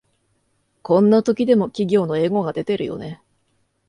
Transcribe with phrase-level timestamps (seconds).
[0.81, 3.21] こんな時でも企業のエゴが出てるよね